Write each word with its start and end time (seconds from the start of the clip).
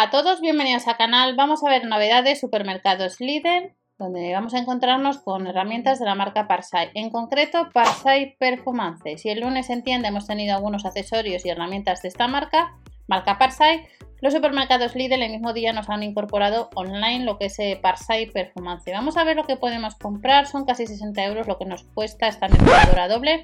A 0.00 0.10
todos, 0.10 0.40
bienvenidos 0.40 0.86
al 0.86 0.96
canal. 0.96 1.34
Vamos 1.34 1.64
a 1.64 1.70
ver 1.70 1.84
novedades 1.84 2.38
supermercados 2.38 3.18
Lidl, 3.18 3.74
donde 3.98 4.32
vamos 4.32 4.54
a 4.54 4.60
encontrarnos 4.60 5.18
con 5.18 5.48
herramientas 5.48 5.98
de 5.98 6.04
la 6.04 6.14
marca 6.14 6.46
Parsai. 6.46 6.92
En 6.94 7.10
concreto, 7.10 7.68
Parsai 7.74 8.36
Performance. 8.38 9.18
Si 9.18 9.28
el 9.28 9.40
lunes 9.40 9.70
entiende 9.70 10.06
hemos 10.06 10.28
tenido 10.28 10.54
algunos 10.54 10.86
accesorios 10.86 11.44
y 11.44 11.48
herramientas 11.48 12.02
de 12.02 12.08
esta 12.10 12.28
marca, 12.28 12.78
marca 13.08 13.38
Parsai, 13.38 13.88
los 14.20 14.32
supermercados 14.32 14.94
Lidl 14.94 15.22
el 15.22 15.32
mismo 15.32 15.52
día 15.52 15.72
nos 15.72 15.88
han 15.88 16.02
incorporado 16.02 16.70
online 16.74 17.24
lo 17.24 17.38
que 17.38 17.46
es 17.46 17.58
eh, 17.58 17.78
Parsai 17.80 18.26
Performance. 18.26 18.90
Vamos 18.92 19.16
a 19.16 19.24
ver 19.24 19.36
lo 19.36 19.44
que 19.44 19.56
podemos 19.56 19.96
comprar, 19.96 20.46
son 20.46 20.64
casi 20.64 20.86
60 20.86 21.24
euros 21.24 21.46
lo 21.46 21.58
que 21.58 21.64
nos 21.64 21.84
cuesta 21.84 22.28
esta 22.28 22.48
mezcladora 22.48 23.08
doble 23.08 23.42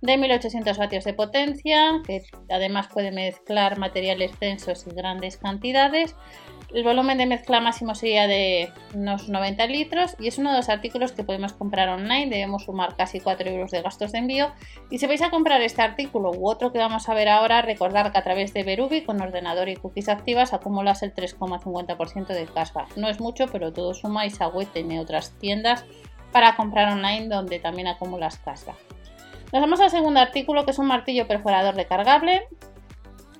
de 0.00 0.18
1800 0.18 0.78
vatios 0.78 1.04
de 1.04 1.14
potencia, 1.14 2.02
que 2.04 2.22
además 2.50 2.88
puede 2.92 3.12
mezclar 3.12 3.78
materiales 3.78 4.38
densos 4.40 4.84
y 4.86 4.94
grandes 4.94 5.36
cantidades. 5.36 6.16
El 6.74 6.84
volumen 6.84 7.18
de 7.18 7.26
mezcla 7.26 7.60
máximo 7.60 7.94
sería 7.94 8.26
de 8.26 8.72
unos 8.94 9.28
90 9.28 9.66
litros 9.66 10.16
y 10.18 10.28
es 10.28 10.38
uno 10.38 10.52
de 10.52 10.56
los 10.56 10.70
artículos 10.70 11.12
que 11.12 11.22
podemos 11.22 11.52
comprar 11.52 11.90
online. 11.90 12.30
Debemos 12.30 12.64
sumar 12.64 12.96
casi 12.96 13.20
4 13.20 13.50
euros 13.50 13.70
de 13.70 13.82
gastos 13.82 14.12
de 14.12 14.18
envío. 14.18 14.52
Y 14.88 14.98
si 14.98 15.06
vais 15.06 15.20
a 15.20 15.28
comprar 15.28 15.60
este 15.60 15.82
artículo 15.82 16.30
u 16.30 16.48
otro 16.48 16.72
que 16.72 16.78
vamos 16.78 17.10
a 17.10 17.14
ver 17.14 17.28
ahora, 17.28 17.60
recordar 17.60 18.10
que 18.10 18.16
a 18.16 18.22
través 18.22 18.54
de 18.54 18.62
Berubi 18.62 19.02
con 19.02 19.20
ordenador 19.20 19.68
y 19.68 19.76
cookies 19.76 20.08
activas 20.08 20.54
acumulas 20.54 21.02
el 21.02 21.14
3,50% 21.14 22.28
de 22.28 22.46
cashback. 22.46 22.96
No 22.96 23.08
es 23.10 23.20
mucho, 23.20 23.48
pero 23.52 23.70
todo 23.74 23.92
suma 23.92 24.24
y 24.24 24.30
Sagüe 24.30 24.64
tiene 24.64 24.98
otras 24.98 25.38
tiendas 25.38 25.84
para 26.32 26.56
comprar 26.56 26.90
online 26.90 27.28
donde 27.28 27.58
también 27.58 27.86
acumulas 27.86 28.38
cashback. 28.38 28.78
Nos 29.52 29.60
vamos 29.60 29.80
al 29.80 29.90
segundo 29.90 30.20
artículo 30.20 30.64
que 30.64 30.70
es 30.70 30.78
un 30.78 30.86
martillo 30.86 31.28
perforador 31.28 31.74
recargable. 31.74 32.48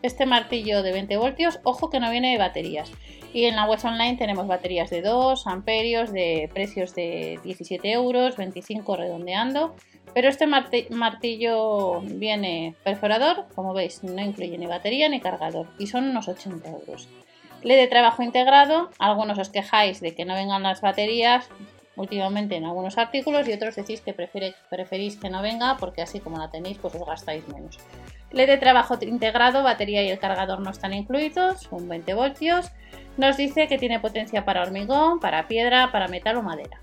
Este 0.02 0.27
martillo 0.27 0.83
de 0.83 0.92
20 0.92 1.16
voltios, 1.16 1.61
ojo 1.62 1.88
que 1.88 2.01
no 2.01 2.11
viene 2.11 2.33
de 2.33 2.38
baterías. 2.38 2.91
Y 3.33 3.45
en 3.45 3.56
la 3.56 3.65
web 3.65 3.79
online 3.84 4.16
tenemos 4.16 4.47
baterías 4.47 4.91
de 4.91 5.01
2 5.01 5.47
amperios, 5.47 6.12
de 6.12 6.51
precios 6.53 6.95
de 6.95 7.41
17 7.45 7.91
euros, 7.92 8.36
25 8.36 8.97
redondeando. 8.97 9.75
Pero 10.12 10.28
este 10.28 10.47
martillo 10.47 12.00
viene 12.03 12.75
perforador, 12.84 13.47
como 13.55 13.73
veis, 13.73 14.05
no 14.05 14.20
incluye 14.20 14.58
ni 14.58 14.67
batería 14.67 15.08
ni 15.08 15.20
cargador 15.20 15.69
y 15.78 15.86
son 15.86 16.05
unos 16.05 16.28
80 16.28 16.69
euros. 16.69 17.08
LED 17.62 17.77
de 17.77 17.86
trabajo 17.86 18.23
integrado, 18.23 18.91
algunos 18.98 19.39
os 19.39 19.48
quejáis 19.48 20.00
de 20.00 20.14
que 20.14 20.25
no 20.25 20.34
vengan 20.34 20.64
las 20.64 20.80
baterías, 20.80 21.48
últimamente 21.97 22.57
en 22.57 22.65
algunos 22.65 22.98
artículos 22.98 23.47
y 23.48 23.53
otros 23.53 23.77
decís 23.77 24.01
que 24.01 24.15
preferís 24.15 25.17
que 25.17 25.31
no 25.31 25.43
venga 25.43 25.77
porque 25.79 26.03
así 26.03 26.21
como 26.21 26.39
la 26.39 26.51
tenéis 26.51 26.79
pues 26.79 26.95
os 26.95 27.07
gastáis 27.07 27.47
menos. 27.48 27.79
LED 28.33 28.47
de 28.47 28.59
trabajo 28.59 28.97
integrado, 29.03 29.62
batería 29.62 30.03
y 30.03 30.09
el 30.09 30.19
cargador 30.19 30.61
no 30.61 30.70
están 30.70 30.95
incluidos, 30.95 31.63
son 31.63 31.89
20 31.89 32.15
voltios. 32.15 32.70
Nos 33.17 33.37
dice 33.37 33.69
que 33.69 33.79
tiene 33.79 34.01
potencia 34.01 34.45
para 34.45 34.63
hormigón, 34.63 35.20
para 35.20 35.48
piedra, 35.48 35.93
para 35.93 36.09
metal 36.09 36.37
o 36.37 36.43
madera. 36.43 36.81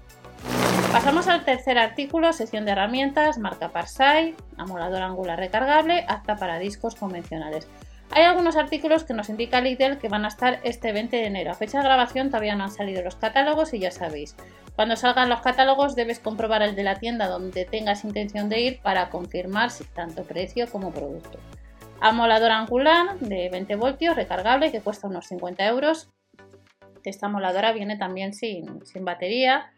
Pasamos 0.91 1.27
al 1.27 1.45
tercer 1.45 1.77
artículo, 1.77 2.33
sección 2.33 2.65
de 2.65 2.71
herramientas, 2.71 3.37
marca 3.37 3.69
Parsai, 3.69 4.35
amolador 4.57 5.03
angular 5.03 5.37
recargable, 5.37 6.05
apta 6.07 6.35
para 6.35 6.57
discos 6.57 6.95
convencionales. 6.95 7.67
Hay 8.11 8.23
algunos 8.23 8.55
artículos 8.55 9.03
que 9.03 9.13
nos 9.13 9.29
indica 9.29 9.61
Lidl 9.61 9.99
que 9.99 10.09
van 10.09 10.25
a 10.25 10.29
estar 10.29 10.59
este 10.63 10.91
20 10.91 11.15
de 11.15 11.25
enero. 11.25 11.51
A 11.51 11.55
fecha 11.55 11.77
de 11.77 11.83
grabación 11.83 12.29
todavía 12.29 12.55
no 12.55 12.63
han 12.63 12.71
salido 12.71 13.03
los 13.03 13.15
catálogos 13.15 13.73
y 13.73 13.79
ya 13.79 13.91
sabéis, 13.91 14.35
cuando 14.75 14.95
salgan 14.95 15.29
los 15.29 15.41
catálogos 15.41 15.95
debes 15.95 16.19
comprobar 16.19 16.63
el 16.63 16.75
de 16.75 16.83
la 16.83 16.95
tienda 16.95 17.27
donde 17.27 17.65
tengas 17.65 18.03
intención 18.03 18.49
de 18.49 18.61
ir 18.61 18.81
para 18.81 19.09
confirmar 19.09 19.69
si 19.69 19.83
tanto 19.83 20.23
precio 20.23 20.67
como 20.71 20.91
producto. 20.91 21.37
Amolador 22.01 22.51
angular 22.51 23.19
de 23.19 23.49
20 23.49 23.75
voltios 23.75 24.15
recargable 24.15 24.71
que 24.71 24.81
cuesta 24.81 25.07
unos 25.07 25.27
50 25.27 25.67
euros. 25.67 26.09
Esta 27.03 27.27
amoladora 27.27 27.73
viene 27.73 27.97
también 27.97 28.33
sin, 28.33 28.85
sin 28.85 29.05
batería 29.05 29.71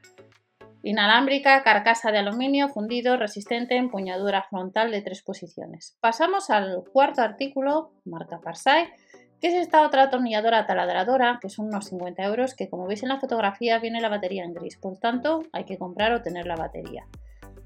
Inalámbrica, 0.83 1.61
carcasa 1.61 2.11
de 2.11 2.17
aluminio, 2.17 2.67
fundido, 2.67 3.15
resistente, 3.15 3.77
empuñadura 3.77 4.43
frontal 4.43 4.89
de 4.89 5.01
tres 5.01 5.21
posiciones. 5.21 5.95
Pasamos 5.99 6.49
al 6.49 6.83
cuarto 6.91 7.21
artículo, 7.21 7.91
marca 8.03 8.41
Parsai, 8.41 8.87
que 9.39 9.47
es 9.47 9.53
esta 9.53 9.85
otra 9.85 10.03
atornilladora 10.03 10.65
taladradora, 10.65 11.39
que 11.41 11.49
son 11.49 11.67
unos 11.67 11.85
50 11.85 12.23
euros, 12.23 12.55
que 12.55 12.69
como 12.69 12.87
veis 12.87 13.03
en 13.03 13.09
la 13.09 13.19
fotografía 13.19 13.79
viene 13.79 14.01
la 14.01 14.09
batería 14.09 14.43
en 14.43 14.53
gris, 14.53 14.77
por 14.77 14.97
tanto 14.97 15.43
hay 15.51 15.65
que 15.65 15.77
comprar 15.77 16.13
o 16.13 16.21
tener 16.21 16.47
la 16.47 16.55
batería. 16.55 17.05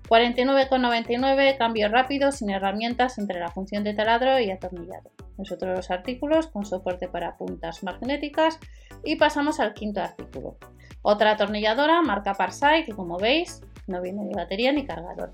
49,99, 0.10 1.58
cambio 1.58 1.90
rápido, 1.90 2.32
sin 2.32 2.50
herramientas 2.50 3.18
entre 3.18 3.40
la 3.40 3.50
función 3.50 3.84
de 3.84 3.94
taladro 3.94 4.40
y 4.40 4.52
atornillado. 4.52 5.15
Nosotros 5.38 5.76
los 5.76 5.92
artículos 5.92 6.48
con 6.48 6.66
soporte 6.66 7.08
para 7.08 7.38
puntas 7.38 7.84
magnéticas 7.84 8.60
y 9.04 9.16
pasamos 9.18 9.60
al 9.60 9.74
quinto 9.74 10.02
artículo. 10.02 10.58
Otra 11.02 11.32
atornilladora 11.32 12.02
marca 12.02 12.34
Parsai 12.34 12.86
que 12.86 12.94
como 12.94 13.18
veis 13.18 13.62
no 13.88 14.02
viene 14.02 14.24
ni 14.24 14.34
batería 14.34 14.72
ni 14.72 14.86
cargador. 14.86 15.34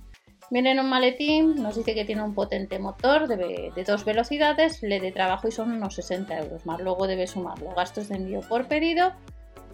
Viene 0.49 0.71
en 0.71 0.81
un 0.81 0.89
maletín, 0.89 1.63
nos 1.63 1.77
dice 1.77 1.95
que 1.95 2.03
tiene 2.03 2.23
un 2.23 2.33
potente 2.33 2.77
motor 2.77 3.29
de, 3.29 3.71
dos 3.87 4.03
velocidades, 4.03 4.83
le 4.83 4.99
de 4.99 5.13
trabajo 5.13 5.47
y 5.47 5.51
son 5.51 5.71
unos 5.71 5.95
60 5.95 6.39
euros 6.39 6.65
más. 6.65 6.81
Luego 6.81 7.07
debe 7.07 7.25
sumar 7.25 7.59
los 7.61 7.73
gastos 7.73 8.09
de 8.09 8.15
envío 8.15 8.41
por 8.41 8.67
pedido 8.67 9.13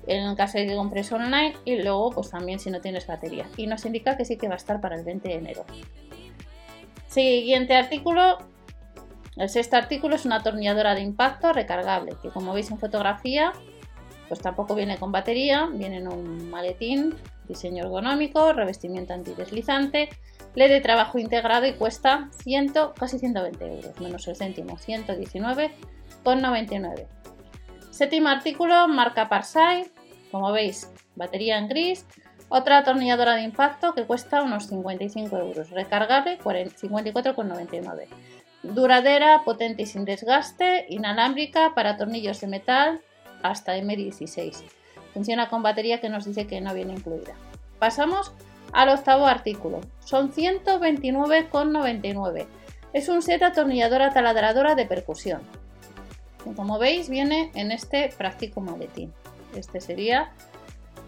en 0.06 0.36
caso 0.36 0.58
de 0.58 0.68
que 0.68 0.76
compres 0.76 1.12
online 1.12 1.54
y 1.66 1.82
luego 1.82 2.12
pues 2.12 2.30
también 2.30 2.60
si 2.60 2.70
no 2.70 2.80
tienes 2.80 3.08
batería. 3.08 3.48
Y 3.58 3.68
nos 3.68 3.86
indica 3.86 4.18
que 4.18 4.26
sí 4.26 4.38
que 4.38 4.48
va 4.48 4.54
a 4.54 4.58
estar 4.58 4.80
para 4.80 4.96
el 4.96 5.04
20 5.04 5.28
de 5.28 5.36
enero. 5.36 5.66
Siguiente 7.08 7.76
artículo. 7.76 8.38
El 9.38 9.50
sexto 9.50 9.78
artículo 9.78 10.16
es 10.16 10.26
una 10.26 10.38
atornilladora 10.38 10.96
de 10.96 11.02
impacto 11.02 11.54
recargable 11.54 12.14
que 12.22 12.30
como 12.30 12.54
veis 12.54 12.72
en 12.72 12.80
fotografía 12.80 13.54
pues 14.28 14.42
tampoco 14.42 14.76
viene 14.76 14.98
con 14.98 15.12
batería, 15.12 15.68
viene 15.72 15.98
en 15.98 16.08
un 16.08 16.50
maletín, 16.50 17.16
diseño 17.48 17.84
ergonómico, 17.84 18.54
revestimiento 18.54 19.14
antideslizante, 19.14 20.10
LED 20.56 20.70
de 20.70 20.82
trabajo 20.82 21.20
integrado 21.20 21.66
y 21.66 21.74
cuesta 21.74 22.30
100, 22.44 22.74
casi 22.98 23.20
120 23.20 23.66
euros, 23.66 24.00
menos 24.02 24.28
el 24.28 24.36
céntimo, 24.36 24.78
119,99. 24.78 27.08
Séptimo 27.90 28.28
artículo, 28.30 28.88
marca 28.88 29.30
Parsai, 29.30 29.90
como 30.32 30.52
veis, 30.52 30.92
batería 31.16 31.58
en 31.58 31.70
gris, 31.70 32.06
otra 32.50 32.80
atornilladora 32.80 33.36
de 33.36 33.44
impacto 33.44 33.94
que 33.94 34.06
cuesta 34.06 34.42
unos 34.42 34.68
55 34.68 35.38
euros, 35.38 35.70
recargable 35.72 36.38
54,99. 36.40 38.08
Duradera, 38.64 39.44
potente 39.44 39.84
y 39.84 39.86
sin 39.86 40.06
desgaste, 40.06 40.88
inalámbrica 40.90 41.74
para 41.76 41.98
tornillos 41.98 42.42
de 42.42 42.48
metal, 42.48 43.02
hasta 43.44 43.78
M16. 43.78 44.64
Funciona 45.14 45.50
con 45.50 45.62
batería 45.64 46.02
que 46.02 46.10
nos 46.10 46.26
dice 46.26 46.48
que 46.48 46.60
no 46.62 46.74
viene 46.74 46.94
incluida. 46.94 47.36
Pasamos 47.80 48.34
al 48.74 48.90
octavo 48.90 49.28
artículo. 49.28 49.82
Son 50.04 50.32
129,99. 50.32 52.48
Es 52.94 53.10
un 53.10 53.22
set 53.22 53.44
atornilladora 53.44 54.12
taladradora 54.12 54.74
de 54.76 54.86
percusión. 54.86 55.42
Como 56.56 56.80
veis 56.80 57.10
viene 57.10 57.52
en 57.56 57.72
este 57.72 58.10
práctico 58.18 58.62
maletín. 58.62 59.14
Este 59.56 59.82
sería 59.82 60.32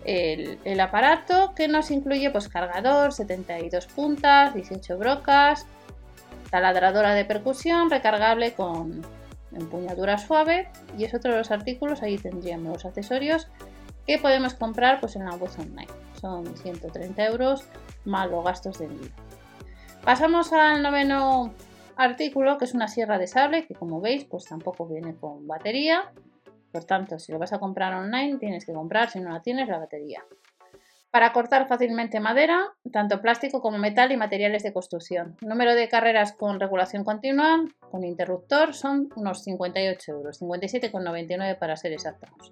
el, 0.05 0.79
aparato 0.79 1.53
que 1.55 1.67
nos 1.67 1.91
incluye 1.91 2.31
pues 2.31 2.47
cargador, 2.47 3.13
72 3.13 3.85
puntas, 3.87 4.53
18 4.53 4.97
brocas, 4.97 5.65
taladradora 6.49 7.13
de 7.13 7.25
percusión 7.25 7.89
recargable 7.89 8.53
con 8.53 9.01
empuñadura 9.51 10.17
suave 10.17 10.69
y 10.97 11.05
es 11.05 11.13
otro 11.13 11.31
de 11.31 11.39
los 11.39 11.51
artículos, 11.51 12.01
ahí 12.01 12.17
tendríamos 12.17 12.73
los 12.73 12.85
accesorios 12.85 13.47
que 14.05 14.17
podemos 14.17 14.53
comprar 14.53 14.99
pues 14.99 15.15
en 15.15 15.25
la 15.25 15.35
web 15.35 15.51
online. 15.57 15.87
Son 16.19 16.45
130 16.57 17.25
euros 17.25 17.65
más 18.05 18.29
los 18.29 18.43
gastos 18.43 18.79
de 18.79 18.85
envío. 18.85 19.11
Pasamos 20.03 20.53
al 20.53 20.81
noveno 20.81 21.53
artículo 21.95 22.57
que 22.57 22.65
es 22.65 22.73
una 22.73 22.87
sierra 22.87 23.17
de 23.17 23.27
sable 23.27 23.65
que 23.65 23.75
como 23.75 24.01
veis 24.01 24.25
pues 24.25 24.45
tampoco 24.45 24.87
viene 24.87 25.15
con 25.15 25.47
batería. 25.47 26.11
Por 26.71 26.83
tanto, 26.83 27.17
si 27.17 27.31
lo 27.31 27.39
vas 27.39 27.53
a 27.53 27.59
comprar 27.59 27.93
online 27.93 28.37
tienes 28.37 28.65
que 28.65 28.73
comprar, 28.73 29.09
si 29.09 29.19
no 29.19 29.31
la 29.31 29.41
tienes, 29.41 29.67
la 29.67 29.79
batería 29.79 30.23
para 31.11 31.33
cortar 31.33 31.67
fácilmente 31.67 32.19
madera, 32.19 32.73
tanto 32.91 33.21
plástico 33.21 33.61
como 33.61 33.77
metal 33.77 34.11
y 34.11 34.17
materiales 34.17 34.63
de 34.63 34.73
construcción. 34.73 35.37
número 35.41 35.73
de 35.73 35.89
carreras 35.89 36.33
con 36.33 36.59
regulación 36.59 37.03
continua, 37.03 37.65
con 37.91 38.03
interruptor, 38.03 38.73
son 38.73 39.09
unos 39.15 39.43
58 39.43 40.11
euros, 40.11 40.41
57,99 40.41 41.57
para 41.57 41.75
ser 41.75 41.93
exactos. 41.93 42.51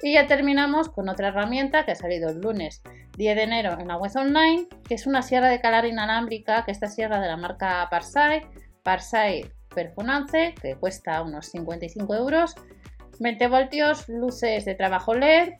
Y 0.00 0.14
ya 0.14 0.28
terminamos 0.28 0.88
con 0.90 1.08
otra 1.08 1.28
herramienta 1.28 1.84
que 1.84 1.90
ha 1.92 1.96
salido 1.96 2.30
el 2.30 2.40
lunes 2.40 2.82
10 3.16 3.36
de 3.36 3.42
enero 3.42 3.76
en 3.80 3.88
la 3.88 3.96
web 3.96 4.12
online, 4.14 4.68
que 4.86 4.94
es 4.94 5.08
una 5.08 5.22
sierra 5.22 5.48
de 5.48 5.60
calar 5.60 5.84
inalámbrica, 5.86 6.64
que 6.64 6.70
esta 6.70 6.86
sierra 6.86 7.20
de 7.20 7.26
la 7.26 7.36
marca 7.36 7.88
Parsai, 7.90 8.46
Parsai 8.84 9.50
Perfunance, 9.74 10.54
que 10.62 10.76
cuesta 10.76 11.20
unos 11.22 11.46
55 11.46 12.14
euros, 12.14 12.54
20 13.18 13.48
voltios, 13.48 14.08
luces 14.08 14.64
de 14.64 14.76
trabajo 14.76 15.14
LED, 15.14 15.54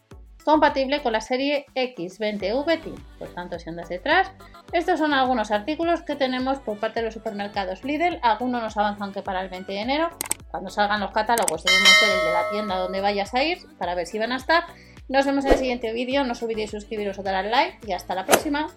compatible 0.48 1.02
con 1.02 1.12
la 1.12 1.20
serie 1.20 1.66
X20V 1.74 2.94
Por 3.18 3.28
tanto, 3.34 3.58
si 3.58 3.68
andas 3.68 3.90
detrás, 3.90 4.32
estos 4.72 4.98
son 4.98 5.12
algunos 5.12 5.50
artículos 5.50 6.00
que 6.00 6.16
tenemos 6.16 6.58
por 6.60 6.78
parte 6.78 7.00
de 7.00 7.04
los 7.04 7.12
supermercados 7.12 7.84
Lidl. 7.84 8.18
Algunos 8.22 8.62
nos 8.62 8.76
avanzan 8.78 9.12
que 9.12 9.20
para 9.20 9.42
el 9.42 9.50
20 9.50 9.70
de 9.70 9.78
enero, 9.78 10.08
cuando 10.50 10.70
salgan 10.70 11.00
los 11.00 11.10
catálogos 11.10 11.62
debemos 11.64 12.00
ver 12.00 12.10
el 12.12 12.24
de 12.24 12.32
la 12.32 12.50
tienda 12.50 12.78
donde 12.78 13.02
vayas 13.02 13.34
a 13.34 13.44
ir 13.44 13.58
para 13.76 13.94
ver 13.94 14.06
si 14.06 14.18
van 14.18 14.32
a 14.32 14.36
estar. 14.36 14.64
Nos 15.10 15.26
vemos 15.26 15.44
en 15.44 15.52
el 15.52 15.58
siguiente 15.58 15.92
vídeo, 15.92 16.24
no 16.24 16.32
os 16.32 16.42
olvidéis 16.42 16.70
suscribiros 16.70 17.18
o 17.18 17.22
dar 17.22 17.34
al 17.34 17.50
like 17.50 17.86
y 17.86 17.92
hasta 17.92 18.14
la 18.14 18.24
próxima. 18.24 18.68